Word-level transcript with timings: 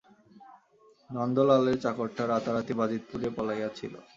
নন্দলালের 1.09 1.77
চাকরটা 1.83 2.23
রাতারাতি 2.27 2.73
বাজিতপুরে 2.79 3.27
পলাইয়াছিল। 3.37 3.93